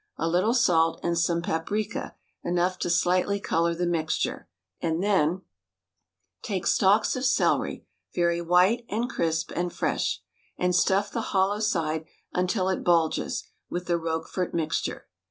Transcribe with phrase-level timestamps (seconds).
[0.17, 4.47] A little salt, and some paprika, enough to slightly color the mixture.
[4.81, 5.43] And then—
[6.41, 7.85] Take stalks of celery—
[8.17, 10.23] ^very white and crisp and fresh.
[10.57, 15.07] And stuff the hollow side, until it bulges, with the Roquefort mixture.